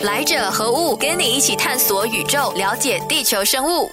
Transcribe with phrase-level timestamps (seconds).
[0.00, 0.96] 来者何物？
[0.96, 3.88] 跟你一起探索宇宙，了解地球生物。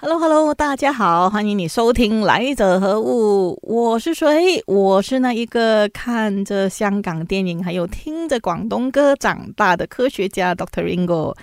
[0.00, 3.54] Hello，Hello，大家好，欢迎你收听《来者何物》。
[3.62, 4.62] 我是谁？
[4.68, 11.34] 我是那一个看着香港电影，还有听着广东歌长大的科学家 Doctor Ringo。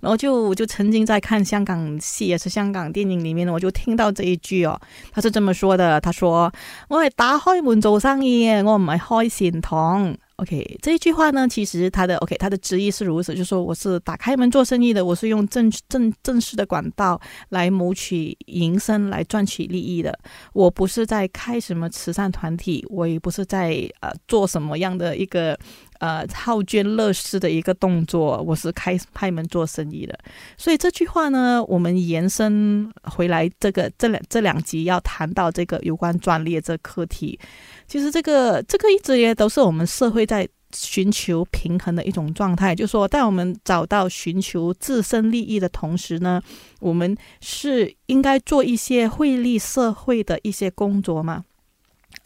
[0.00, 4.78] 然后就就曾经在看香港戏，也是香港电影里面，我就听到这一句哦，
[5.12, 6.52] 他是这么说的：他说，
[6.88, 10.16] 我系打开门做生意，我唔系开善堂。
[10.36, 20.18] OK，这一句话呢，其实他的 OK，他的直译是如此，就说我是打开门做生意的，我是用正正正式的管道来谋取营生，来赚取利益的。
[20.52, 25.58] 我不是在开什么慈善团体，我也不是在呃做什么样的一个
[26.00, 30.18] 呃好捐乐施的一个动作，我是开开门做生意的。
[30.56, 37.38] 所以这句话呢，我们延伸回来，这个这两这两集要谈到这个有关专利这课题。
[37.86, 46.42] 其实这个这个一直也都是我们社会在寻求平衡的一种状态，就是说在我们找到寻求自身利益的同时呢，
[46.80, 51.44] 我们是应该做一些惠利社会的一些工作吗？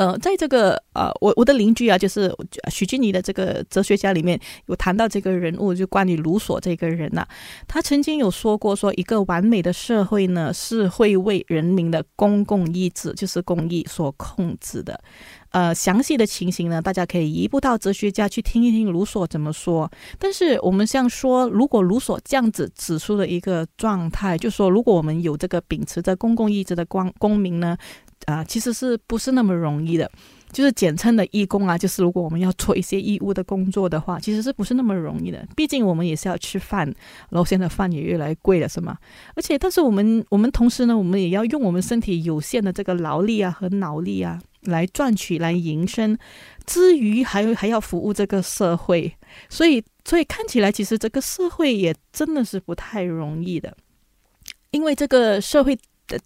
[0.00, 2.34] 呃，在这个呃，我我的邻居啊，就是
[2.70, 7.22] 许俊怡的这个哲学家里面有谈到这个人物，就关于卢索这个人呐，
[7.68, 14.98] 他曾经有说过，说一个完美的社会呢，是会为人民的公共意志，就是公益所控制的。
[15.50, 19.90] 呃，详细的情形呢，大家可以移步到哲学家去听一听卢索怎么说。
[20.18, 27.76] 但是我们像说，如果卢索这样子指出的一个状态，就说如果我们有这个秉持着公共意志的光公民呢？
[28.26, 30.10] 啊，其实是不是那么容易的？
[30.52, 35.46] 就是简称的义工啊，就是如果我们要做一些义务的工作的话，其实是不是那么容易的？
[35.54, 36.84] 毕竟我们也是要吃饭，
[37.28, 38.98] 然后现在饭也越来越贵了，是吗？
[39.36, 46.18] 而且，但是我们我们同时呢，我们也要用我们身体有限的这个劳力啊和脑力啊来赚取来营生，
[46.66, 49.14] 之余还还要服务这个社会，
[49.48, 53.76] 所以所以看起来其实这个社会也真的是不太容易的，
[54.72, 55.78] 因为这个社会。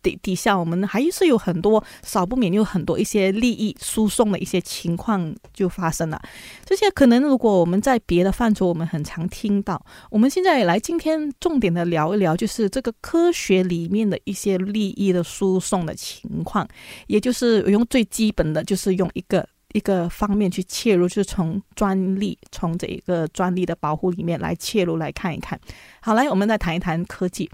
[0.03, 6.21] 底底下，我们还是有很多少不免有很多一些利益输送的一些情况就发生了。
[6.65, 9.85] 这些可能如果我们在别的范畴，我们很常听到。
[10.11, 16.67] 我们现在来今天重点的聊一聊，就是这个科学里面的一些利益的输送的情况，
[17.07, 25.59] 也就是用最基本的就是用一个一个方面去切入，就是从专利，从这一个专利的保护里面来切入来看一看。
[26.01, 27.51] 好，来我们再谈一谈科技。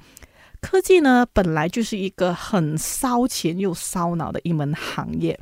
[0.61, 5.39] 科技呢，本来就是一个很烧钱又烧脑的一门行业。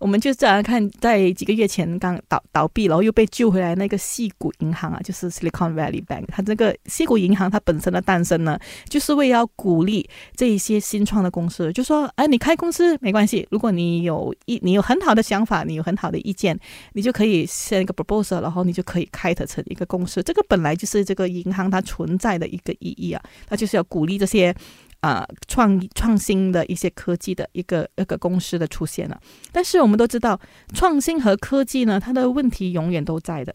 [0.00, 6.24] 我们就这样看，在几个月前刚倒倒闭，然后又被救回来那个细谷银行啊，就是 Silicon Valley Bank。
[6.28, 8.58] 它这个细谷银行它本身的诞生呢，
[8.88, 16.58] 就是为要鼓励这一些新创的公司，就说：哎，你开公司没关系，如果你有一你有很好的想法，你有很好的意见，
[16.94, 20.22] 你就可以写一个 proposal，然后你就可以开特成一个公司。
[20.22, 24.54] 这个本来就是这个银行它存在的一个意义啊，它就是要鼓励这些。
[25.00, 29.18] 啊，创创新的一些科技的一个一个公司的出现了，
[29.50, 30.38] 但是我们都知道，
[30.74, 33.54] 创新和科技呢，它的问题永远都在的。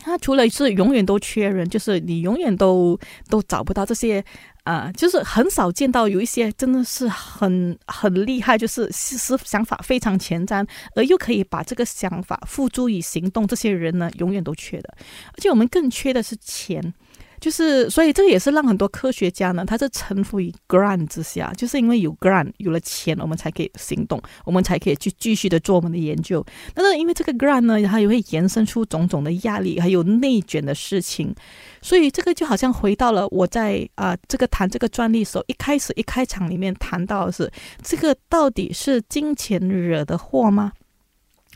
[0.00, 2.96] 它除了是永远都缺人，就是你永远都
[3.28, 4.24] 都找不到这些
[4.62, 14.94] 啊，就是很少见到有一些真的是很很厉害，就是思想法非常前瞻，而又可以把这个想法付诸于行动，这些人呢，永远都缺的。
[15.32, 16.94] 而且我们更缺的是钱。
[17.40, 26.44] 就是，所以这个也是让很多科学家呢，他是臣服于 grant 之下，就是因为有 grant，有了钱，我们才可以行动，我们才可以去继续的做我们的研究。
[26.74, 31.34] 但是因为这个 grant 呢，它也会延伸出种种的压力，还有内卷的事情。
[31.80, 37.50] 所以这个就好像回到了我在啊这个谈这个专利时候，一开始一开场里面谈到的是，
[37.82, 40.72] 这个到底是金钱惹的祸吗？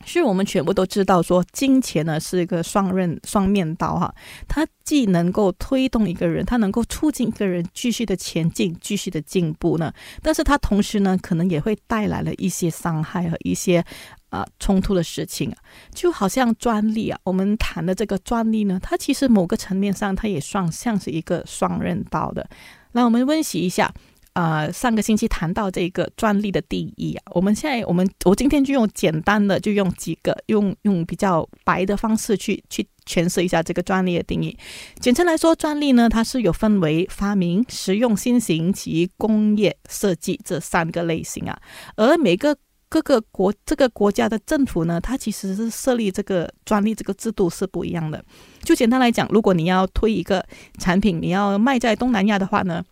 [0.05, 4.15] 是我们全部都知道，说金钱呢是一个双刃双面刀哈，
[4.49, 9.93] 它既能够推动一个人，它能够促进一个人继续的前进、继续的进步呢，
[10.23, 13.85] 但是它同时呢，可能也会带来了一些伤害和一些
[14.31, 15.57] 啊冲突的事情啊，
[15.95, 22.49] 就好像专利啊，我们谈的这个专利呢，它其实某个层面上，它也算像是一个双刃刀的。
[22.93, 23.93] 那我们温习一下。
[24.35, 34.57] 呃，上个星期谈到这个专利的定义啊，我们现在我们我今天就用简单的，就用几个用用比较白的方式去去诠释一下这个专利的定义。
[35.01, 41.59] 简称来说，专利呢，它是有分为发明、实用新型及工业设计这三个类型啊。
[41.97, 42.57] 而每个
[42.89, 48.25] 各个国这个国家的政府呢，它其实是设立这个专利这个制度是不一样的。
[48.63, 50.43] 就简单来讲，如果你要推一个
[50.79, 52.83] 产品，你要卖在东南亚的话呢。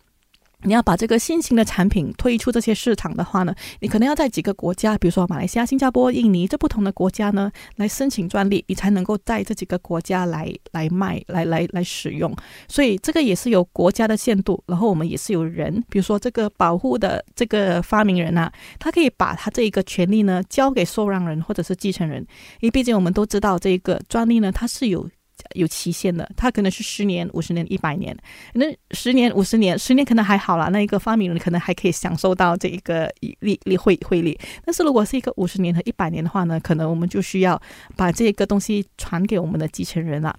[0.63, 12.35] 你要把这个新型的产品推出这些市场的话呢，你可能要在几个国家，比如说马来西亚、新加坡、印尼这不同的国家呢，来申请专利，你才能够在这几个国家来来卖、来来来使用。
[12.67, 22.21] 所以这个也是有国家的限度，然后我们也是有人，比如说这个保护的这个发明人啊，他可以把他这一个权利呢交给受让人或者是继承人，
[22.59, 25.09] 因为毕竟我们都知道这个专利呢，它是有。
[25.53, 28.15] 有期限的，它可能是十年、五十年、一百年。
[28.53, 34.37] 那十年、五十年，十年可能还好啦，那一个发明人可能还可以享受到这一个利利汇汇率。
[34.65, 37.61] 但是如果是一个五十年和一百年的话呢，可能我们就需要
[37.95, 40.37] 把这个东西传给我们的继承人了。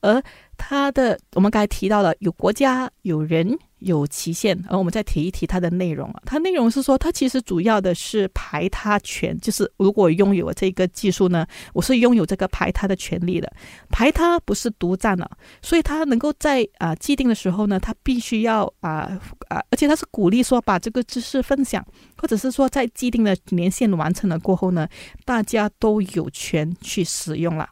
[0.00, 0.22] 而
[0.56, 3.58] 它的，我们刚才提到了有国家、有人。
[3.80, 6.20] 有期限，而我们再提一提它的内容啊。
[6.26, 13.48] 它内容是说，它其实主要的是排他权，就是如果拥有这个技术呢，我是拥有这个排他的权利的。
[13.88, 15.30] 排他不是独占了，
[15.62, 19.16] 所以它能够在啊既定的时候呢，它必须要啊
[19.46, 21.86] 啊，而且它是鼓励说把这个知识分享，
[22.16, 24.88] 或者是说在既定的年限完成了过后呢，
[25.24, 27.68] 大家都有权去使用了。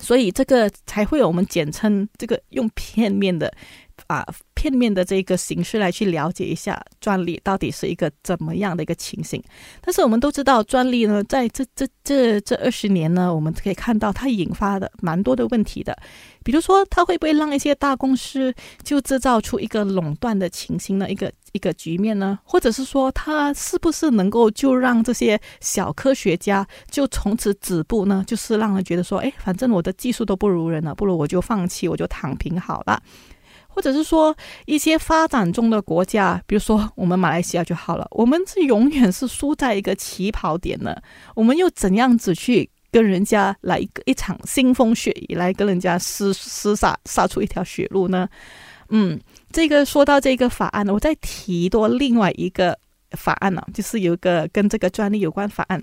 [0.00, 3.52] 所以这个才会有我们简称这个用片面的。
[4.06, 4.24] 啊，
[4.58, 9.40] 片面的这个形式来去了解一下专利到底是一个怎么样的一个情形。
[9.80, 15.96] 但是我们都知道，专利呢，在这这这这二十年呢，我们可以看到它引发的蛮多的问题的。
[16.42, 18.52] 比如说，它会不会让一些大公司
[18.82, 21.08] 就制造出一个垄断的情形呢？
[21.08, 22.38] 一个一个局面呢？
[22.42, 28.24] 或者是说，它是不是能够就让这些小科学家就从此止步呢？
[28.26, 33.00] 就是让人觉得说，哎，反正我的技术都不如人了，不如我就放弃，我就躺平好了。
[33.78, 34.36] 或者是说
[34.66, 40.96] 一些发展中的国家，比如说我们马来西亚就好了，我们是永远是输在一个起跑点呢。
[41.36, 48.28] 我们又怎样子去跟人家来一个一场腥风血雨，来跟人家厮厮杀杀出一条血路呢？
[48.88, 49.16] 嗯，
[49.52, 52.76] 这个说到这个法案呢，我再提多另外一个
[53.12, 55.80] 法案呢，就是有一个跟这个专利有关法案。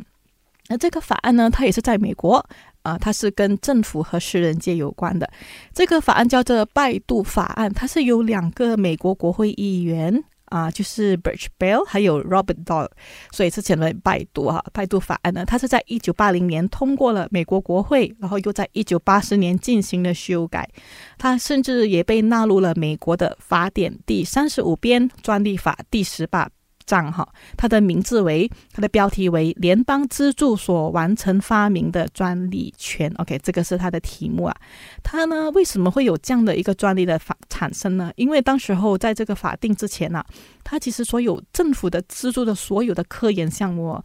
[0.68, 2.46] 那这个法案呢，它也是在美国。
[2.86, 5.28] 啊，它是跟政府和私人界有关的。
[5.74, 12.92] 这个法案叫做拜杜法案，它是由两个美国国会议员啊，就是 Birch Bell 还有 Robert Doyle，
[13.32, 14.64] 所以是成为拜杜哈。
[14.72, 20.70] 拜杜法案呢，它是在一九八零年通过了美国国会，然后又在一九八十年进行了修改。
[21.18, 26.48] 它甚至也被纳入了美国的法典第三十五编专利法第十八。
[26.86, 27.28] 账哈，
[27.58, 33.12] 它的名字为，它的标题为联邦资助所完成发明的专利权。
[33.18, 34.56] OK，这个是它的题目啊。
[35.04, 38.12] 它呢，为什么会有这样的一个专利的法产生呢？
[38.16, 40.24] 因为当时候在这个法定之前呢，
[40.64, 44.02] 它其实所有政府的资助的所有的科研项目，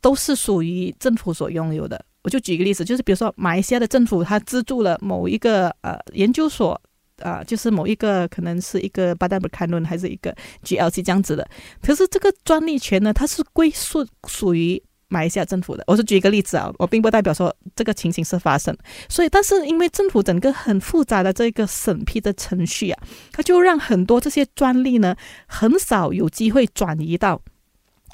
[0.00, 2.04] 都是属于政府所拥有的。
[2.22, 6.80] 我就举一个例子，就是比如说马来西亚的政府，它资助了某一个呃研究所。
[7.22, 10.34] 啊，就是某一个可能是一个巴达布开伦还是一个
[10.64, 11.48] GLC 这样子的，
[11.82, 15.84] 可是这个专利权呢，它是归属属于马来西亚政府的。
[15.86, 18.76] 我是举一个例子啊，我并不代表说这个情形是发生。
[19.08, 23.02] 所以，但是因为政府整个很复杂的这个审批的程序啊，
[23.32, 25.16] 它就让很多这些专利呢，
[25.46, 27.40] 很少有机会转移到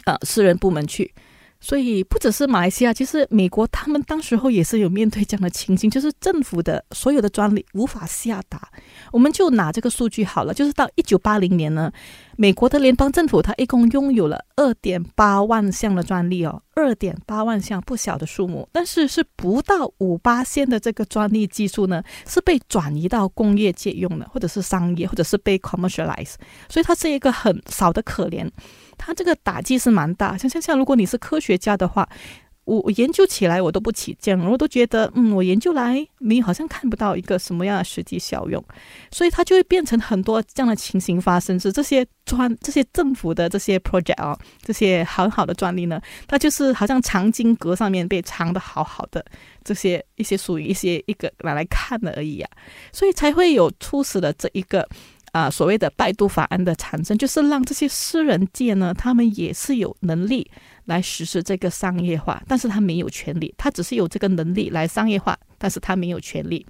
[0.05, 1.13] 啊私人部门去。
[1.65, 8.69] 所以不只是马来西亚，其实美国他们当时候也是有面对这样的情形，就是政府的所有的专利无法下达。
[9.13, 11.93] 我们就拿这个数据好了，就是到一九八零年呢，
[12.37, 26.35] 美国的联邦政府它一共拥有了二点八万项的专利哦，二点八万项不小的数目，但是是不到五八线的这个专利技术呢，是被转移到工业界用的，或者是商业，或者是被 commercialize，
[26.69, 28.51] 所以它是一个很少的可怜。
[29.05, 32.09] 它这个打击是蛮大，像像像，如果你是科学家的话，
[32.65, 38.65] 我我研究起来我都不起劲，我都觉得，嗯，我研究来你好像看不到一个什么样的实际效用，
[39.11, 49.25] 所以它就会变成很多这样的情形发生，是这些专这些政府的这些 project 啊，这些很好的专利呢，它就是好像藏经阁上面被藏的好好的
[49.65, 52.51] 这些一些属于一些一个拿来看的而已啊，
[52.93, 54.89] 所以才会有初始的这一个。
[55.33, 60.51] 啊，所谓的拜杜法案的产生，就是让这些私人界呢，他们也是有能力
[60.85, 66.67] 来实施这个商业化，但是他没有权利，他只是有这个能力来商业化，但是他没有权利。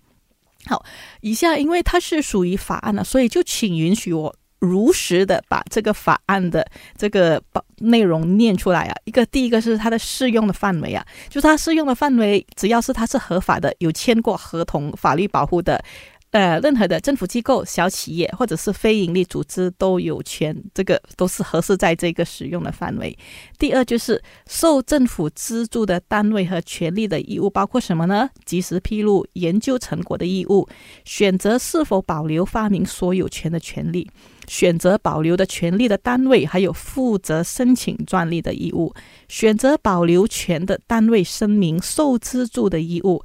[0.66, 0.84] 好，
[1.22, 6.64] 以下因为它是属于法案了，所以就请允许我如实的把这个法案的
[6.96, 7.42] 这个
[7.78, 8.94] 内容念出来啊。
[9.04, 15.82] 一个第一个是它的适用的范围啊，就它适用的范围，只要是它是合法的，有签过合同、法律保护的。
[16.32, 23.16] 呃，任何的政府机构、小企业或者是非营利组织都有权，这个都是合适在这个使用的范围。
[23.58, 28.30] 第二就是受政府资助的单位和权利的义务包括什么呢？
[28.46, 30.66] 及时披露研究成果的义务，
[31.04, 34.10] 选择是否保留发明所有权的权利，
[34.48, 38.94] 选择保留的权利的单位，还有负责申请专利的义务，
[39.28, 43.22] 选择保留权的单位声明受资助的义务，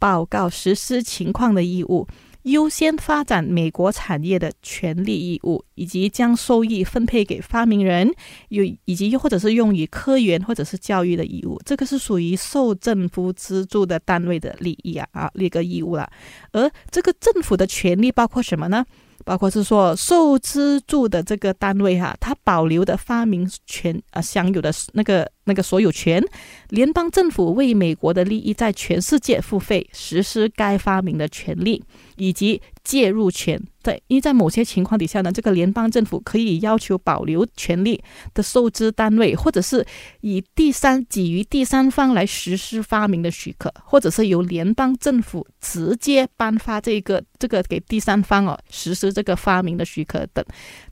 [0.00, 2.08] 报告实施情况的义务。
[2.42, 8.10] 优先发展美国产业的权利义务，以及将收益分配给发明人，
[8.48, 16.08] 有以及又或者是用于科研或者是教育的义务，这个是属于受政府资助的单位的利益啊啊，那个义务了。
[16.52, 18.84] 而这个政府的权利包括什么呢？
[19.24, 26.22] 包括是说受资助的这个单位哈，它保留的发明权啊，享有的那个那个所有权，
[26.68, 31.82] 联邦政府为美国的利益在全世界付费实施该发明的权利
[32.16, 32.62] 以及。
[32.84, 38.02] 介入权，对，因为在某些情况底下呢，这个联邦政府可以要求保留权利
[38.32, 39.84] 的受资单位，或者是
[40.22, 50.42] 以第三给予第三方来实施发明的许可，或者是由联邦政府直接颁发这个这个给第三方哦实施这个发明的许可等，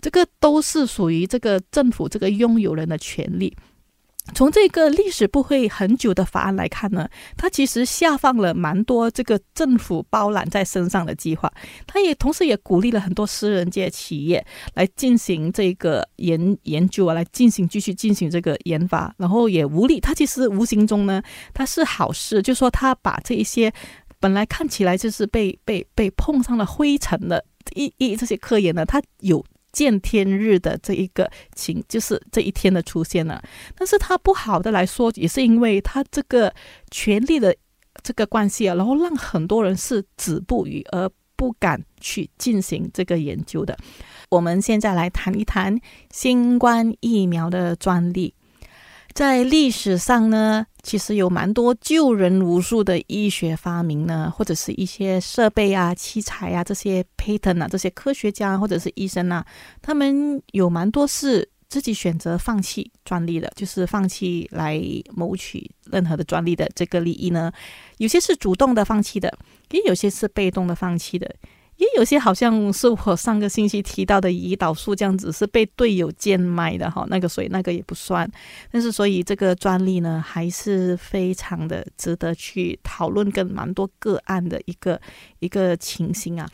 [0.02, 3.56] 这个都是属于这个政府这个拥有人的权利。
[4.34, 11.50] 从这个历史不会很久的法案来看呢，它其实下放了蛮多这个政府包揽在身上的计划，
[11.86, 21.22] 它也同时也鼓励了很多私人界企业来进行这个研研究啊，来进行继续进行这个研发，然后也无力，它其实无形中呢，
[21.54, 23.72] 它是好事，就说它把这一些
[24.20, 29.44] 本来看起来就是被被被碰上了灰尘的一一这些科研呢，它有。
[29.76, 33.42] 见天日的这一个情，就是这一天的出现了。
[33.76, 36.50] 但是它不好的来说，也是因为它这个
[36.90, 37.54] 权力的
[38.02, 43.76] 这个关系啊，然后让很多人是止步于而不敢去进行这个研究的。
[44.30, 45.78] 我们现在来谈一谈
[46.10, 48.32] 新冠疫苗的专利。
[49.12, 59.44] 在历史上呢，其实有蛮多救人无数的医学发明呢，或者是一些设备啊、器材啊这些 patent 啊，这些科学家或者是医生啊，
[59.82, 64.80] 他们有蛮多是自己选择放弃专利的，就是放弃来
[65.12, 67.50] 谋取任何的专利的这个利益呢。
[67.98, 69.36] 有些是主动的放弃的，
[69.72, 71.34] 也有些是被动的放弃的。
[71.76, 78.30] 也有些好像是我上个星期提到的胰岛素这样子，是被队友贱卖的哈，那个所以那个也不算。
[78.70, 85.00] 但是所以这个专利呢，还是非常的值得去讨论，跟蛮多个案的一个
[85.40, 86.48] 一个情形啊。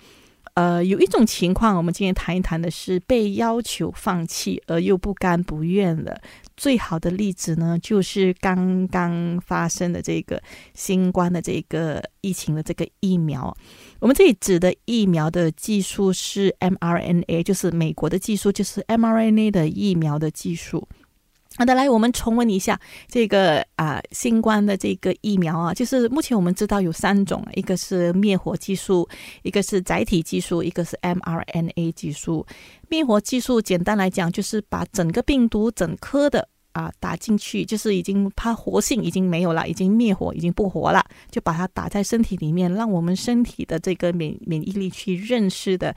[0.54, 6.20] 呃，有一种情况，我们今天谈一谈的是被要求放弃而又不甘不愿的。
[6.56, 10.42] 最好的例子呢，就是刚刚发生的这个
[10.74, 13.56] 新冠的这个疫情的这个疫苗。
[14.00, 20.88] 我们这里指的疫苗的技术是 mRNA，就是美国的技术，就是 mRNA 的疫苗的技术。
[21.56, 29.08] 好的，来我们重温一下这个啊新冠的这个疫苗啊，就是目前我们知道有三种，一个是灭活技术，
[29.42, 32.46] 一个是载体技术，一个是 mRNA 技术。
[32.88, 36.48] 灭活技术简单来讲，就是把整个病毒整颗的。
[36.72, 45.94] 啊，打进去就是已经它活性已经没有了，已经灭活，已经不活了，就把它打在身体里面，让我们身体的这个免免疫力去认识的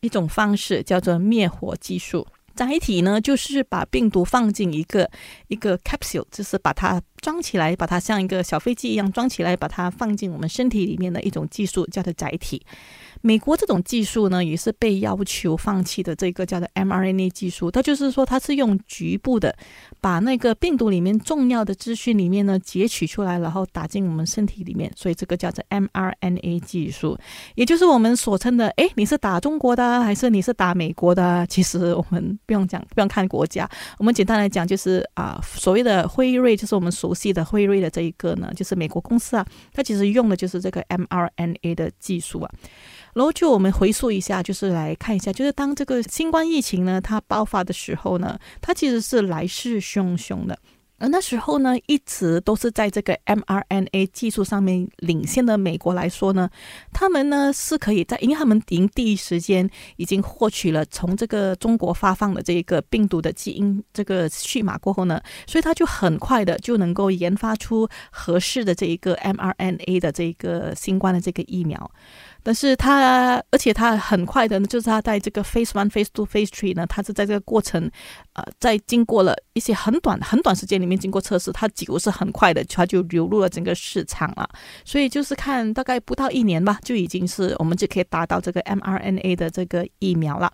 [0.00, 2.26] 一种方式，叫做灭活技术。
[2.56, 5.08] 载体呢，就是把病毒放进一个
[5.48, 12.64] 一个 capsule，就是把它装起来，把它像一个小飞机一样装起来，把它放进我们身体里面的一种技术，叫做载体。
[13.22, 16.14] 美国这种技术呢，也是被要求放弃的。
[16.16, 19.54] 这个叫做 mRNA 技术，它就是说，它是用局部的
[20.00, 24.90] 把那个病毒里面重要的资讯里面呢截取出来，然后打进我们身体里面。
[24.96, 27.18] 所以这个叫做 mRNA 技术，
[27.54, 31.46] 也就是我们所称的，哎，你是打中国的还是你是打美国的？
[31.48, 33.68] 其实我们不用讲，不用看国家，
[33.98, 42.50] 我们简单来讲就是啊，所谓的辉瑞，就是我们熟悉的辉瑞的这一个呢，就是美国公司啊，它其实用的就是这个 mRNA 的技术啊。
[43.16, 50.58] 然后就我们回溯一下，就是来看一下，就是当这个新冠疫情呢它爆发的时候呢，它其实是来势汹汹的。
[50.98, 56.48] 而那时候呢，一直都是在这个 mRNA 技术上面领先的美国来说呢，
[56.92, 71.90] 他们呢是可以在，因为他们已经第一时间已经获取了从这个中国发放的这个病毒的基因这个序码过后呢，所以他就很快的就能够研发出合适的这一个 mRNA 的这个新冠的这个疫苗。
[72.46, 77.90] 但是它，而且它很快的，就是它在这个 phase one、phase two、phase three 呢，它是在这个过程，
[78.34, 84.48] 呃，在经过了一些很短、很短时间里面经过测试，它几乎是很快的，它就流入了整个市场了。
[84.84, 90.52] 所以就是看大概不到一年吧，就已经是我们就可以达到这个 mRNA 的这个疫苗了。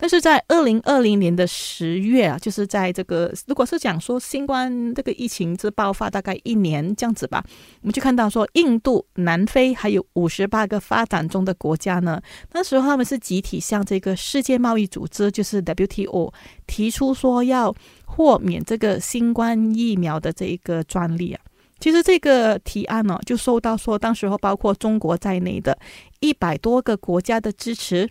[0.00, 7.44] 但是在二零二零年的十月啊，就是在这个如果是讲说新冠这个疫情之爆发大概一年这样子吧，
[7.82, 12.18] 我们就看到说印度、南非还有五十八个发展中的国家呢，
[12.52, 16.32] 那时候他们是集体向这个世界贸易组织，就是 WTO
[16.66, 17.74] 提出说要
[18.06, 21.40] 豁免这个新冠疫苗的这一个专利啊。
[21.78, 25.78] 其实这个提案呢，就受到说当时候包括中国在内的
[26.20, 28.10] 一百多个国家的支持。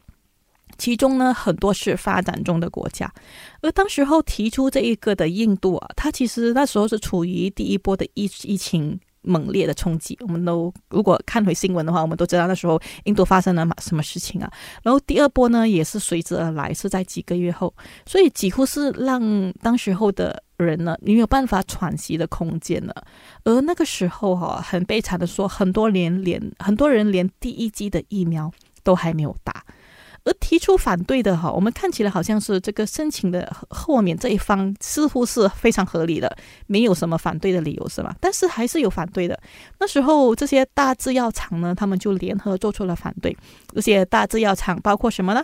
[0.79, 3.13] 其中呢，很多是发展中的国家，
[3.62, 10.17] 而当时候提出这一个的印度啊，它其实那时候是处于第一波的疫疫情猛烈的冲击。
[10.21, 14.50] 我们都如果看回新闻的话，我们都知道那时候印度发生了什么事情啊。
[14.81, 17.74] 然后第二波呢，也是随之而来，是在几个月后，
[18.05, 22.95] 所以几乎是让当时候的人呢，没有办法喘息的空间了。
[23.43, 28.50] 而那个时候哈，很悲惨的说，很多连连很多人连第一剂的疫苗
[28.81, 29.65] 都还没有打。
[30.39, 36.36] 提出反对的哈，我们看起来好像是这个申请的后面这一方似乎是非常合理的，
[36.67, 38.15] 没有什么反对的理由是吧？
[38.19, 39.39] 但是还是有反对的。
[39.79, 43.36] 那时候这些大制药厂呢，他们就联合做出了反对。
[43.74, 45.43] 这些大制药厂包括什么呢？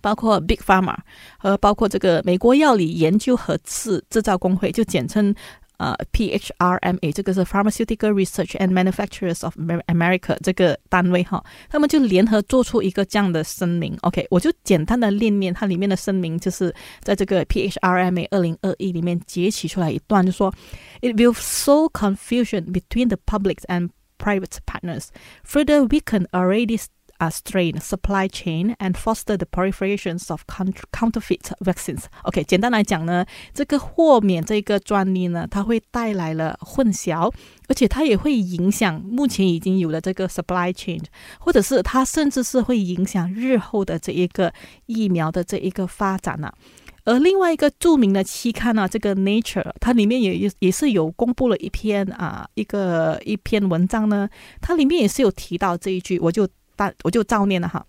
[0.00, 0.96] 包括 Big Pharma
[1.38, 5.34] 和包括这个美国药理研究和制制造工会，就简称。
[5.83, 9.55] 呃，PHRMA 这个是 Pharmaceutical Research and Manufacturers of
[9.87, 13.97] America 这个单位哈，他们就联合做出一个这样的声明。
[14.01, 20.53] OK，我就简单的念念它里面的声明，就是在这个 PHRMA 二零二一里面截取出来一段，就说
[21.01, 25.07] It will sow confusion between the public and private partners,
[25.45, 26.77] further weaken already
[27.20, 32.04] uh, strain supply chain and foster the proliferations of counterfeit vaccines.
[32.22, 37.32] OK，简单来讲呢，这个豁免这个专利呢，它会带来了混淆，
[37.68, 41.02] 而且它也会影响目前已经有的这个 supply chain，
[41.38, 44.52] 或者是它甚至是会影响日后的这一个
[44.86, 46.52] 疫苗的这一个发展呢、
[47.04, 54.28] 而另外一个著名的期刊呢，这个 Nature，它里面也也也是有公布了一篇啊一个一篇文章呢，
[54.60, 57.85] 它里面也是有提到这一句，我就但我就照念了哈。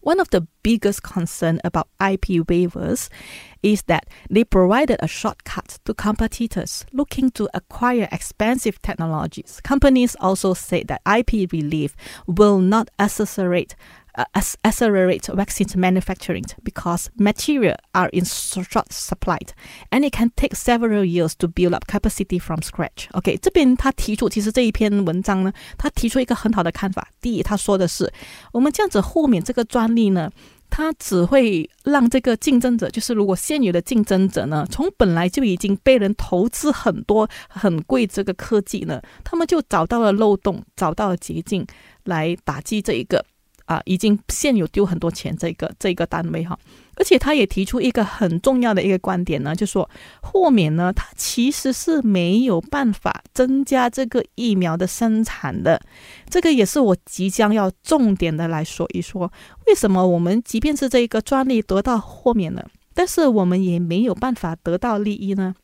[0.00, 3.08] One of the biggest concern about IP waivers
[3.62, 9.60] is that they provided a shortcut to competitors looking to acquire expensive technologies.
[9.62, 11.94] Companies also say that IP relief
[12.26, 13.74] will not accelerate
[14.15, 14.25] uh,
[14.63, 19.39] accelerate vaccine manufacturing because material are in short supply,
[19.91, 23.07] and it can take several years to build up capacity from scratch.
[23.11, 27.07] OK，这边他提出，其实这一篇文章呢，他提出一个很好的看法。
[27.21, 28.11] 第一，他说的是，
[28.51, 30.29] 我们这样子豁免这个专利呢，
[30.69, 41.65] 它只会让这个竞争者，就是如果现有的竞争者呢，从本来就已经被人投资很多很贵这个科技呢，他们就找到了漏洞，找到了捷径
[42.05, 43.23] 来打击这一个。
[43.65, 46.57] 啊，已经现有丢很多钱这个这个单位哈，
[46.95, 49.89] 而且他也提出一个很重要的一个观点呢，就说
[50.21, 55.81] 豁免呢，它其实是没有办法增加这个疫苗的生产的，
[56.29, 59.31] 这个也是我即将要重点的来说一说，
[59.67, 65.55] 为什么我们即便是这一个专利得到豁免了，但是我们也没有办法得到利益呢？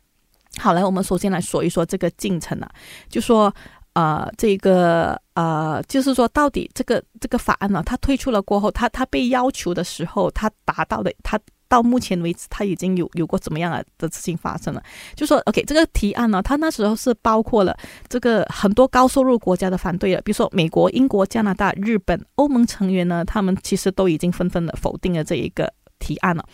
[0.57, 2.71] 好，来，我们首先来说一说这个进程啊，
[3.09, 3.53] 就说。
[3.93, 14.81] 呃，这个呃，就是说，到底这个这个法案呢，它推出了过后，它它被要求的时候，它达到的，它到目前为止，它已经有有过怎么样的事情发生了？
[15.15, 17.75] 就说，OK，这个提案呢，它那时候是包括了
[18.07, 26.45] 这个很多高收入国家的反对了，比如说美国、英国、加拿大、日本、欧盟成员呢，他们其实都已经纷纷的否定了这一个提案了。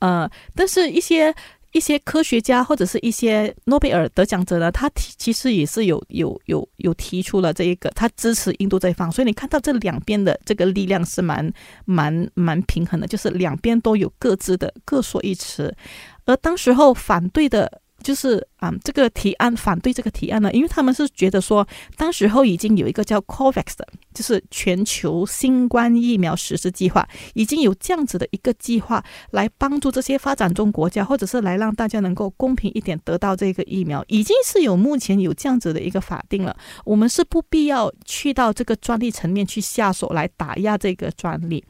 [0.00, 1.34] 呃，但是一些。
[1.78, 11.50] 一些科学家或者是一些诺贝尔得奖者呢，他提其实也是有有有有提出了这一个，他支持印度这一方，所以你看到这两边的这个力量是蛮
[11.84, 15.72] 蛮蛮平衡的，就是两边都有各自的各说一词，
[16.26, 17.80] 而当时候反对的。
[18.02, 36.56] 就是啊，这个提案反对这个提案呢，因为他们是觉得说，当时候已经有一个叫 COVAX 的，就是全球新冠疫苗实施计划，已经有这样子的一个计划来帮助这些发展中国家，或者是来让大家能够公平一点得到这个疫苗，已经是有目前有这样子的一个法定了。
[36.84, 41.64] 我们是不必要去到这个专利层面去下手来打压这个专利。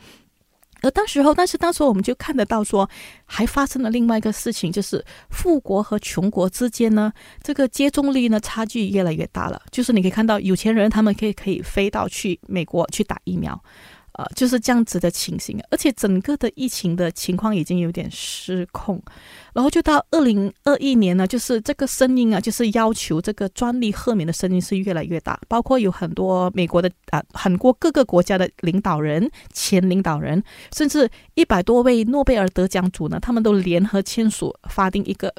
[0.90, 2.88] 当时候，但是当时我们就看得到说，
[3.24, 9.60] 还发生了另外一个事情，就是富国和穷国之间呢，这个接种率呢差距越来越大了。
[9.70, 13.60] 就是你可以看到，有钱人他们可以可以飞到去美国去打疫苗，
[14.18, 19.00] 呃，就是这样子的情形，而且整个的疫情的情况已经有点失控，
[19.54, 35.32] 然后就到二零二一年呢，就是这个声音啊，就是要求这个专利豁免的声音是越来越大，包括有很多美国的啊，很多各个国家的领导人、前领导人，甚至一百多位诺贝尔得奖主呢，他们都联合签署发定一个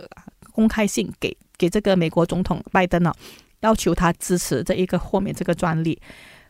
[0.54, 3.14] 公开信给给这个美国总统拜登呢，
[3.60, 6.02] 要求他支持这一个豁免这个专利，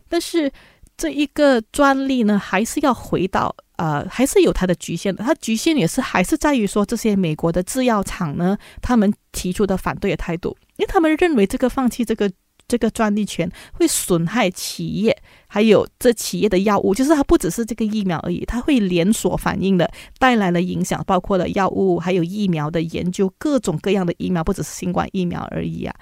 [0.08, 0.52] 但是。
[1.00, 5.24] 这一个专利呢，还是要回到呃，还是有它的局限的。
[5.24, 12.30] 它局限也是还是在于说，这些美国的制药厂呢，他们提出的反对的态度，因为他们认为这个放弃这个。
[12.70, 25.96] 这个专利权会损害企业，还有这企业的药物，就是它不只是这个疫苗而已，它会连锁反应的带来了影响，包括了药物，还有疫苗的研究，各种各样的疫苗，不只是新冠疫苗而已啊。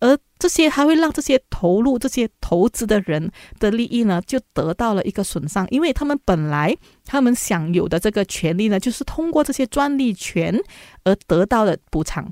[0.00, 6.76] 而这些还会让这些投入这些投资的人的利益呢，就得到了一个损伤，因为他们本来
[7.06, 10.54] 他们享有的这个权利呢，就是通过这些专利权
[11.04, 12.30] 而得到的补偿。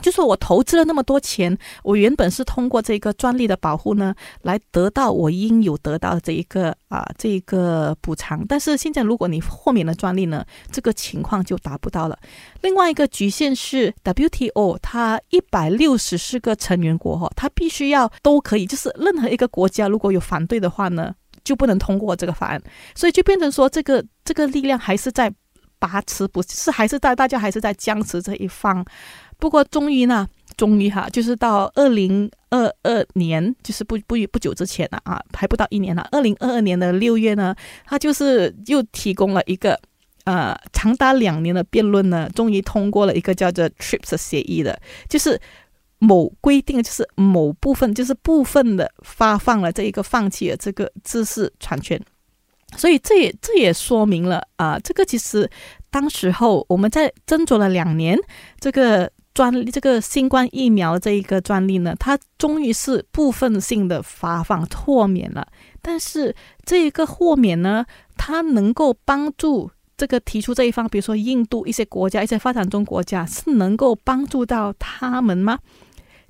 [0.00, 8.44] 就说我投资了那么多钱，我原本是通过这个专利的保护呢，来得到我应有得到的这一个啊这一个补偿。
[8.48, 12.18] 但是现在如果你豁免了专利呢，这个情况就达不到了。
[12.62, 22.62] 另外一个局限是 WTO，它一百六十四个成员国哈，它必须要都可以，就是任何一个国家如果有反对的话呢，就不能通过这个法案。
[22.94, 25.32] 所以就变成说，这个这个力量还是在
[25.78, 28.84] 把持，不是还是在大家还是在僵持这一方。
[29.38, 36.06] 不过，终于呢，终于哈，就是到二零二二年，就是不不不久之前了啊，还不到一年了。
[36.10, 37.54] 二零二二年的六月呢，
[37.86, 39.78] 他就是又提供了一个
[40.24, 44.76] 呃长达两年的辩论呢，终于通过了一个叫做 TRIPS 协议的，
[45.08, 45.40] 就是
[46.00, 52.00] 某规定，就是某部分，就是部分的发放了这一个放弃了这个知识产权。
[52.76, 55.48] 所以这也这也说明了啊，这个其实
[55.90, 58.18] 当时候我们在斟酌了两年，
[58.58, 59.08] 这个。
[59.38, 65.46] 专利这个新冠疫苗这一个专利呢，它终于是部分性的发放豁免了。
[65.80, 75.60] 但是这一个豁免呢，它能够帮助这个提出这一方，比如说印度一些国家、一些发展中国家，是能够帮助到他们吗？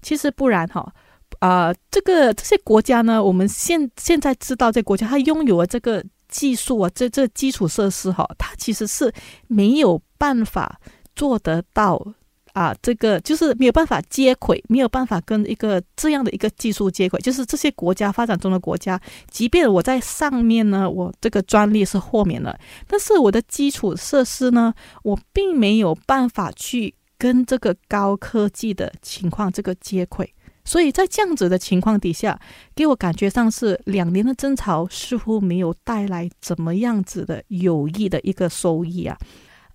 [0.02, 0.92] 其实不然哈。
[1.38, 9.10] 啊，这个这些国家呢，我们现现在知道，这国家它拥有了这个技术啊，这这基础设施哈，它其实是
[9.46, 10.78] 没有办法
[11.16, 12.12] 做得到。
[12.58, 17.20] 啊，这个就是没有办法接轨，没有办法跟一个这样的一个技术接轨。
[17.20, 30.34] 就是这些国家发展中的国家，即便我在上面呢，我这个专利是豁免了，但是我的基础设施呢，我并没有办法去跟这个高科技的情况这个接轨。
[30.64, 32.40] 所以在这样子的情况底下，
[32.74, 39.16] 给我感觉上是两年的争吵似乎没有带来怎么样子的有益的一个收益啊。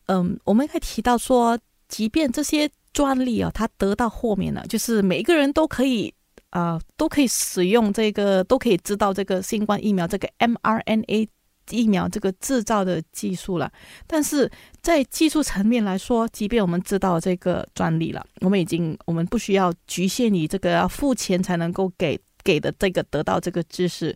[0.07, 1.57] 嗯，我们可以提到说。
[1.87, 6.13] 即便这些专利啊，它得到豁免了，就是每一个人都可以
[6.49, 11.27] 啊，都可以使用这个，都可以知道这个新冠疫苗这个 mRNA
[11.69, 13.71] 疫苗这个制造的技术了。
[14.05, 24.15] 但是在技术层面来说，即便我们知道这个专利了，我们已经我们不需要局限于这个要付钱才能够给给的这个得到这个知识，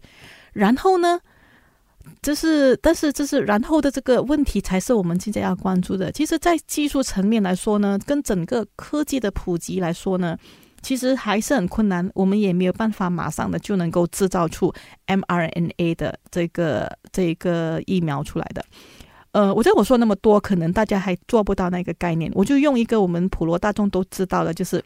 [0.53, 1.19] 然后呢？
[2.21, 6.11] 这是，但是这是然后的这个问题才是我们现在要关注的。
[6.11, 10.37] 其实，在技术层面来说呢，跟整个科技的普及来说呢，
[10.81, 12.09] 其实还是很困难。
[12.13, 14.73] 我们也没有办法马上的就能够制造出
[15.07, 18.63] mRNA 的这个这个疫苗出来的。
[19.31, 22.31] 呃，我觉得我说那么多，可能大家还做不到那个概念。
[22.33, 24.83] 我就用一个我们普罗大众都知道的，就是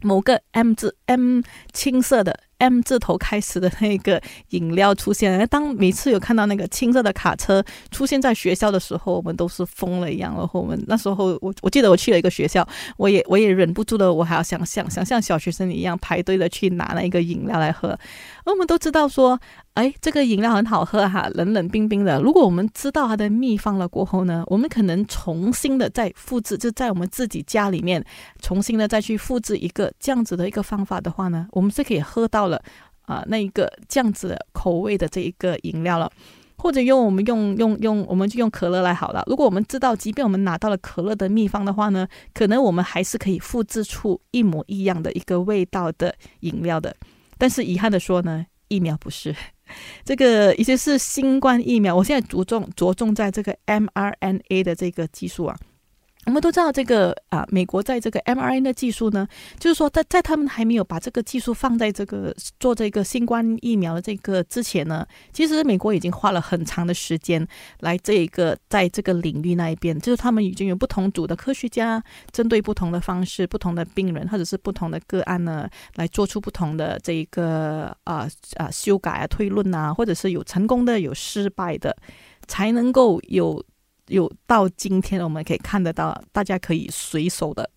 [0.00, 2.38] 某个 M 字 M 青色的。
[2.62, 10.32] M 字头开始的那个饮料出现了，当每次有看到那个青色的卡车出现在学校的时候，我们都是疯了一样。
[10.36, 17.88] 然后我们那时候，我我记得我去了一个学校，我也 我也忍不住了，我还要想想想像小学生一样排队的去拿那个饮料来喝。
[18.44, 19.40] 而我们都知道说，
[19.74, 22.20] 哎，这个饮料很好喝哈，冷冷冰冰的。
[22.20, 28.04] 如果我们知道它的秘方了过后呢，我们可能重新的再复制，就在我们自己家里面
[28.40, 32.51] 重新的再去复制一个这样子的一个方法的话呢，我们是可以喝到。
[32.52, 32.62] 了
[33.06, 36.08] 啊，那一个这样子口味的这一个饮料了，
[36.56, 39.24] 或者用我们用用用，我们就用可乐来好了。
[39.26, 46.94] 如果我们知道，即便我们拿到了可乐的秘方的话呢，可能我们还是可以复制出一模一样的一个味道的饮料的。
[47.36, 49.34] 但是遗憾的说呢，疫苗不是
[50.04, 51.96] 这个，也就是新冠疫苗。
[51.96, 55.58] 我现在着重着重在这个 mRNA 的这个技术啊。
[56.24, 59.26] 我们都知道这个啊，美国在这个 mRNA 的技术呢，
[59.58, 67.44] 就是说在在他们还没有把这个技术放在这个做这个新冠疫苗的这个之前呢，其实美国已经花了很长的时间
[67.80, 81.96] 来这一个在这个领域那一边，就是他们已经有不同组的科学家针对不同的方式、不同的病人或者是不同的个案呢，来做出不同的这一个啊啊修改啊推论啊，或者是有成功的有失败的，
[82.46, 83.60] 才能够有。
[84.12, 87.68] 有到今天，我们可以看得到，大家可以随手的，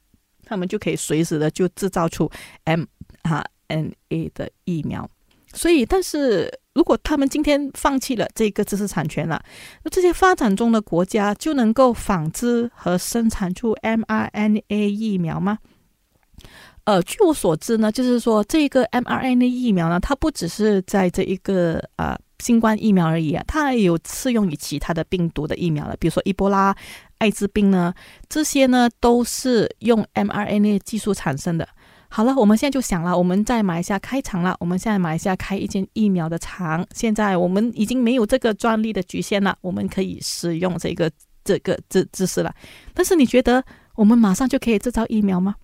[0.44, 2.30] 他们就可以随时的就制造出
[2.66, 2.84] m
[3.24, 5.10] 啊 n a 的疫苗。
[5.54, 9.42] 所以，但是如果他们今天放弃了这个知识产权了，
[9.84, 15.58] 那这些发展中的国家就能够仿制和生产出 mRNA 疫苗吗？
[16.84, 22.20] 呃，据我所知呢，就是说这个 mRNA 疫苗呢，它不只是在这一个啊。
[22.40, 26.76] 新冠疫苗而已啊，它还有适用于其他的病毒的疫苗了，比如说伊波拉、
[27.18, 27.94] 艾滋病呢，
[28.28, 31.68] 这些呢都是用 mRNA 技术产生的。
[32.10, 41.12] 好了，我们现在就想了，我们在马来西亚开厂了，我们现在马来西亚开一间疫苗的厂，现在我们已经没有这个专利的局限了，我们可以使用这个
[41.44, 42.54] 这个知知识了。
[42.94, 43.64] 但是你觉得
[43.96, 45.56] 我们马上就可以制造疫苗吗？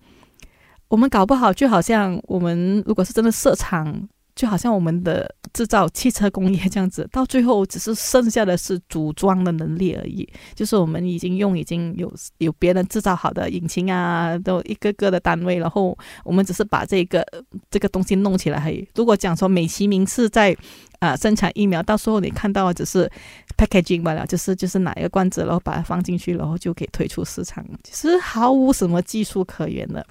[0.88, 4.08] 我们搞不好就好像我们如果是真的设厂。
[4.34, 10.26] 就好像我们的制造汽车工业这样子，到最后只是剩下的是组装的能力而已。
[10.54, 17.26] 就是我们已经用已经有有别人制造好的引擎啊，都一个个的单位，然后我们只是把这个
[17.70, 18.88] 这个东西弄起来而已。
[18.94, 20.56] 如果讲说美其名是在
[21.00, 23.10] 啊生产疫苗，到时候你看到只是
[23.58, 30.06] packaging 罢了，就是就是拿一个罐子，然后把它放进去，然后就可以推出市场，其实毫无什么技术可言的。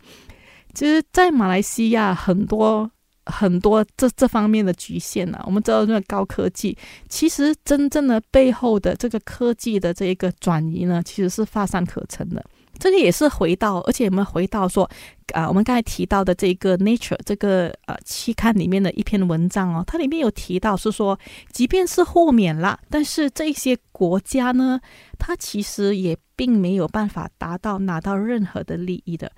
[0.75, 2.91] 其实，在马来西亚很多。
[3.25, 12.43] 很多这这方面的局限呢，我们知道那个高科技，其实真正的背后的这个科技的这一个转移呢，其实是乏善可陈的。
[12.79, 14.89] 这个也是回到，而且我们回到说，
[15.33, 21.19] 啊，我们刚才提到的这个 Nature 这个呃期刊里面的一篇文章哦，它里面有提到是说，
[21.51, 24.79] 即便是豁免了，但是这些国家呢，
[25.19, 29.31] 它其实也并没有办法达到拿到任何的利益的。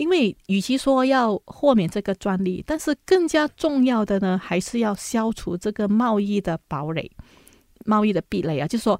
[0.00, 7.10] 因为与其说要豁免这个专利，但是更加重要的呢，还是要消除这个贸易的堡垒、
[7.84, 8.66] 贸易的壁垒啊。
[8.66, 8.98] 就是说，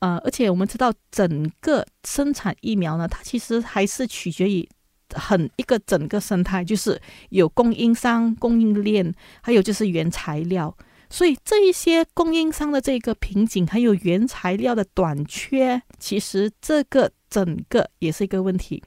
[0.00, 4.68] 呃，而且我们知道，整个生产疫苗呢，它其实还是取决于
[5.14, 9.10] 很一个整个生态，就是有供应商、供应链，
[9.40, 10.76] 还有就是原材料。
[11.08, 18.82] 所以这一些供应商的这个瓶颈，还有原材料的短缺，其实这个整个也是一个问题。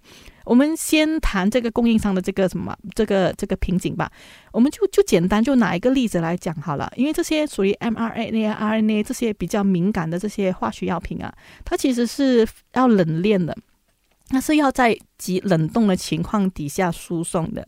[0.46, 4.10] 我们先谈这个供应商的这个什么这个这个瓶颈吧，
[4.54, 11.34] 我们就就简单就拿一个例子来讲好了，因为这些属于 mRNA、RNA 这些比较敏感的这些化学药品啊，
[11.66, 13.58] 它其实是要冷链的，
[14.30, 17.68] 它是要在极冷冻的情况底下输送的。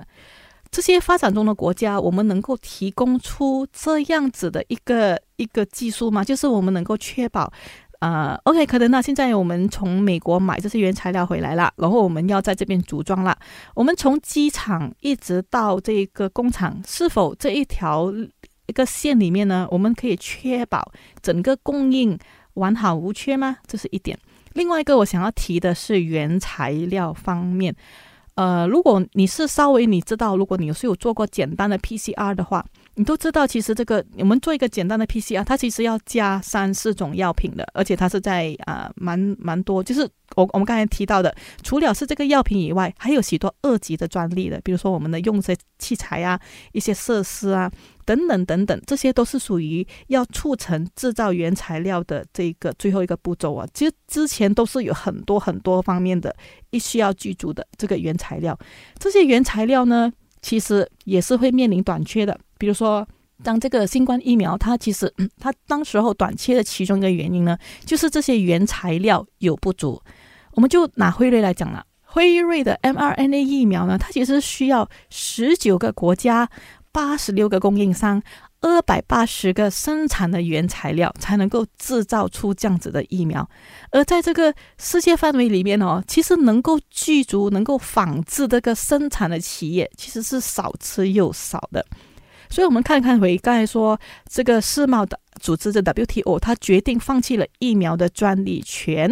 [0.70, 6.24] 这些发展中的国家，我们能够提供出这样子的一个一个技术吗？
[6.24, 7.52] 就是我们能够确保。
[8.00, 13.36] 呃，OK，可能那现在我们从美国买这些原材料回来了，然后我们要在这边组装了。
[13.74, 18.14] 我们从机场一直到这个工厂，是否这一条
[18.68, 19.68] 一个线里面呢？
[19.72, 20.92] 我们可以确保
[21.24, 22.16] 整个供应
[22.54, 23.58] 完好无缺吗？
[23.66, 24.16] 这是一点。
[24.54, 27.76] 另外一个我想要提的是原材料方面。
[28.36, 32.64] 呃，如果你是稍微你知道，如果你是有做过简单的 PCR 的话。
[33.00, 40.02] 你都知道，其实这个我们做一个简单的 PCR，它其实要加三四种药品的，而且它是在啊蛮蛮多，就是
[40.36, 46.40] 我我们刚才提到的，除了是这个药品以外，还有许多二级的专利的，比如说我们的用些器材啊、
[46.72, 47.72] 一些设施啊
[48.04, 53.68] 等等等等，这些都是属于要促成制造原材料的这个最后一个步骤啊。
[53.76, 56.36] 其实之前都是有很多很多方面的
[56.72, 58.58] 一需要具足的这个原材料，
[58.98, 62.36] 这些原材料呢，其实也是会面临短缺的。
[62.58, 63.08] 比如说，
[63.44, 70.02] 当这个新冠疫苗，它其实嗯它当时候短缺的其中一个原因呢，就是这些原材料有不足。
[70.54, 76.50] 我们就拿辉瑞来讲了，辉瑞的 mRNA 疫苗呢，它其实需要十九个国家、
[76.92, 78.20] 八十六个供应商、
[78.62, 83.48] 二百八十个生产的原材料才能够制造出这样子的疫苗。
[83.92, 91.86] 而在这个世界范围里面哦，其实能够具足、能够仿制这个生产的企业，其实是少之又少的。
[92.50, 99.12] 所以，我们看看回刚才说这个世贸的组织的 WTO，它决定放弃了疫苗的专利权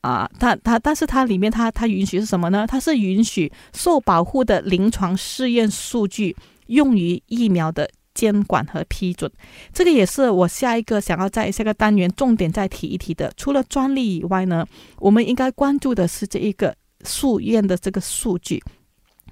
[0.00, 2.66] 啊，它它，但是它里面它它允许是什么呢？
[2.66, 9.30] 它是允许受保护的临床试验数据用于疫苗的监管和批准。
[9.72, 13.32] 这个也是我下一个想要在下个单元重点再提一提的。
[13.36, 14.66] 除了专利以外呢，
[14.98, 18.62] 我们应该关注的是这一个数验的这个数据，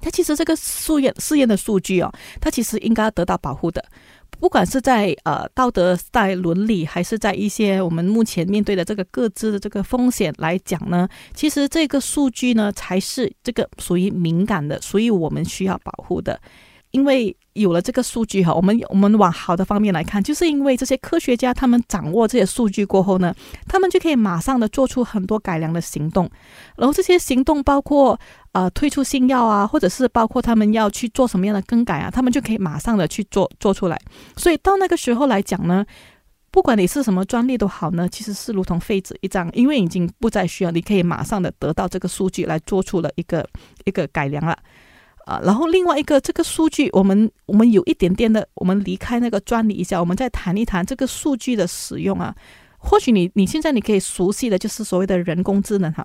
[0.03, 3.83] 它其实这个试验试验的数据哦，它其实应该得到保护的。
[4.41, 16.39] 不管是在呃道德、在伦理，还是在一些我们目前面对的这个各自的这个风险来讲呢，其实这个数据呢才是这个属于敏感的，所以我们需要保护的，
[16.91, 17.35] 因为。
[17.55, 23.35] 有了这个数据哈，我们我们往好的方面来看，就是因为这些科学家他们掌握这些数据过后呢，
[23.69, 26.31] 他们就可以马上的做出很多改良的行动，
[26.77, 28.19] 然后这些行动包括
[28.53, 34.01] 呃推出新药啊，或者是包括他们要去做什么样的更改啊，他们就可以马上的去做做出来。
[34.37, 35.85] 所以到那个时候来讲呢，
[36.51, 43.47] 不管你是什么专利都好呢，其实是如同废纸一张，因为已经不再需要，你可以马上的得到这个数据来做出了一个
[43.85, 44.59] 一个改良了。
[45.27, 52.35] 啊，然后另外一个这个数据，我们我们有一点点的，我们离开那个专利一下，我们再谈一谈这个数据的使用啊。
[52.79, 56.05] 或许你你现在你可以熟悉的就是所谓的人工智能哈。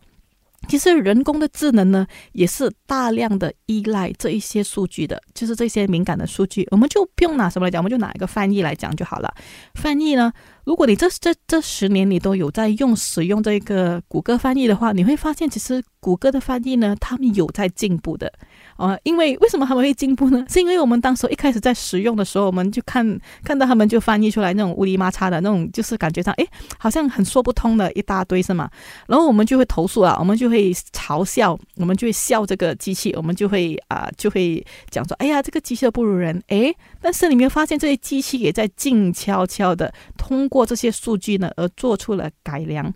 [0.68, 6.68] 其实人工的智能呢，也是大量的依赖这一些数据的，就是这些敏感的数据。
[6.72, 9.34] 我们就不用拿什么来讲，我们就拿一个翻译来讲就好了。
[9.76, 10.34] 翻译呢，
[10.66, 18.32] 如果你这这这十年你都有在用使用这个谷歌翻译的话，你会发现其实谷歌的翻译呢，他们有在进步的。
[18.78, 20.46] 啊，因为为什么他们会进步呢？
[20.48, 28.70] 是因为我们当时一开始在使用的时候，我们就看看到他们就翻译出来那种乌里麻叉的那种，就是感觉上，哎，好像很说不通的一大堆，是吗？
[29.08, 42.94] 然后我们就会投诉啊，我们就会嘲笑，我们就会笑这个机器，我们就会啊，就会讲说，哎呀，这个机器不如人，哎，但是你没有发现这些机器也在静悄悄的通过这些数据呢，而做出了改良。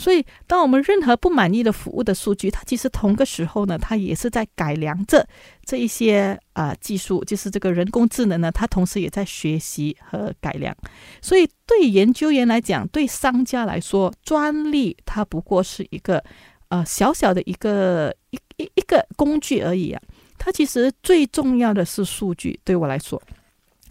[0.00, 5.26] 所以，当我们任何不满意的服务的数据，它其实同个时候呢，它也是在改良这
[5.64, 10.72] 这一些啊技术，就是这个人工智能呢，它同时也在学习和改良。
[11.20, 16.22] 所以，对研究员来讲，对商家来说，专利它不过是一个
[16.68, 20.00] 呃小小的一个一一一个工具而已啊。
[20.38, 23.20] 它其实最重要的是数据，对我来说，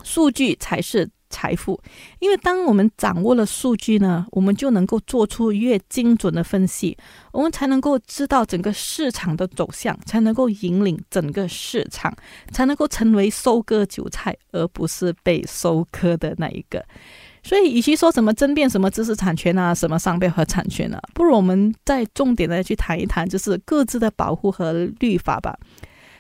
[0.04, 1.10] 数据才是。
[1.30, 1.80] 财富，
[2.20, 6.98] 因为当我们掌握了数据呢，我们就能够做出越精准的分析，
[7.32, 12.14] 我们才能够知道整个市场的走向，才能够引领整个市场，
[12.52, 16.84] 才能够成为收割韭菜，而不是被收割的那一个。
[17.44, 25.58] 所以，与其说什么争辩什么知识产权啊，什么商标和产权啊，不如我们再重点的去谈一谈，就是各自的保护和律法吧。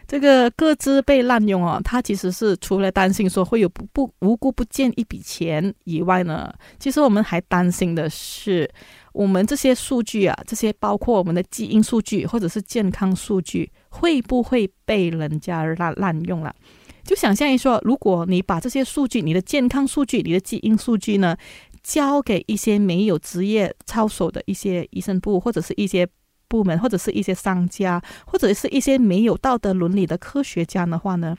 [0.07, 8.69] 这个各自被滥用哦，他其实是除了担心说会有不不无辜不见一笔钱以外呢，其实我们还担心的是，
[9.11, 16.55] 我们这些数据啊，这些包括我们的基因数据或者是健康数据，会不会被人家滥滥用了？
[17.03, 21.35] 就想象一说，如果你把这些数据，你的健康数据、你的基因数据呢，
[21.83, 26.07] 交给一些没有职业操守的一些医生部或者是一些。
[26.47, 31.35] 部门或者是一些商家，或者是一些没有道德伦理的科学家的话呢，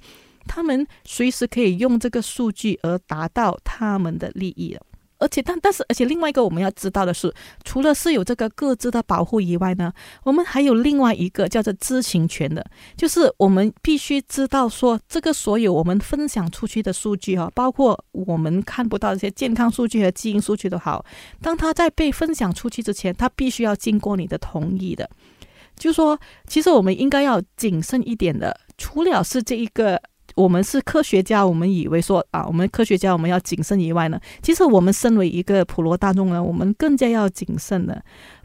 [0.46, 4.82] 他们随时可以用这个数据而达到他们的利益了。
[5.18, 7.32] 而且，但但是，而且另外一个我们要知道的是，
[7.64, 12.64] 除了是有这个各自的保护以外呢，我们还有另外一个叫做知情权的，
[12.96, 21.04] 就是我们必须知道说，这个所有我们分享出去的数据哈，包括我们看不到一些健康数据和基因数据都好，
[21.42, 25.08] 当它在被分享出去之前，它必须要经过你的同意的。
[25.76, 30.00] 就说，其实我们应该要谨慎一点的，除了是这一个。
[30.38, 38.00] 我们是科学家，我们以为说啊，我们科学家我们要谨慎以外呢，其实我们身为一个普罗大众呢，我们更加要谨慎的。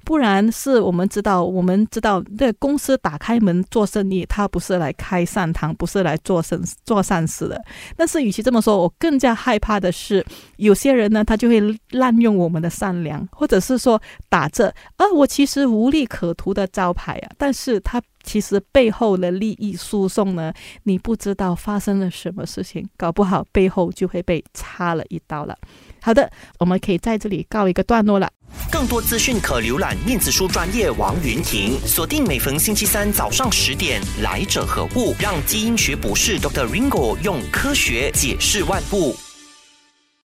[0.05, 7.63] 不然是我们知道，我们知道，这公司打开门做生意，他不是来开善堂，不是来做善做善事的。
[7.95, 10.25] 但是，与其这么说，我更加害怕的是，
[10.57, 20.51] 有些人呢，他就会滥用我们的善良，或者是说打着啊，我其实无利可图的招牌啊，但是他其实背后的利益输送呢，
[20.83, 25.57] 你不知道发生了什么事情，搞不好背后就会被插了一刀了。
[26.01, 28.29] 好的，我们可以在这里告一个段落了。
[28.71, 35.15] 更多资讯可浏览面子书专业王云婷，锁定每逢星期三早上十点，来者何故？
[35.19, 39.15] 让基因学博士 Doctor Ringo 用科学解释万物。